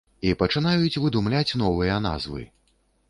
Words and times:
І 0.27 0.29
пачынаюць 0.39 1.01
выдумляць 1.03 1.57
новыя 1.63 2.01
назвы. 2.07 2.41